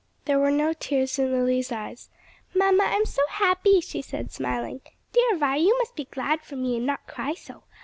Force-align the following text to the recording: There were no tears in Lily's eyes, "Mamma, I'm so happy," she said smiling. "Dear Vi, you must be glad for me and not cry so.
There 0.25 0.39
were 0.39 0.49
no 0.49 0.73
tears 0.73 1.19
in 1.19 1.31
Lily's 1.31 1.71
eyes, 1.71 2.09
"Mamma, 2.55 2.85
I'm 2.87 3.05
so 3.05 3.21
happy," 3.29 3.81
she 3.81 4.01
said 4.01 4.31
smiling. 4.31 4.81
"Dear 5.13 5.37
Vi, 5.37 5.57
you 5.57 5.77
must 5.77 5.95
be 5.95 6.05
glad 6.05 6.41
for 6.41 6.55
me 6.55 6.77
and 6.77 6.87
not 6.87 7.05
cry 7.05 7.35
so. 7.35 7.65